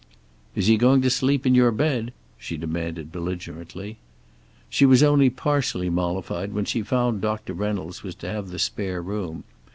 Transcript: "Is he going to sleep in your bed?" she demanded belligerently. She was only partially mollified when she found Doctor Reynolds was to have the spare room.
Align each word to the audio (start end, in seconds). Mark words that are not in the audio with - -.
"Is 0.55 0.65
he 0.65 0.77
going 0.77 1.03
to 1.03 1.11
sleep 1.11 1.45
in 1.45 1.53
your 1.53 1.69
bed?" 1.71 2.11
she 2.39 2.57
demanded 2.57 3.11
belligerently. 3.11 3.97
She 4.67 4.83
was 4.83 5.03
only 5.03 5.29
partially 5.29 5.91
mollified 5.91 6.53
when 6.53 6.65
she 6.65 6.81
found 6.81 7.21
Doctor 7.21 7.53
Reynolds 7.53 8.01
was 8.01 8.15
to 8.15 8.27
have 8.27 8.49
the 8.49 8.57
spare 8.57 8.99
room. 9.03 9.43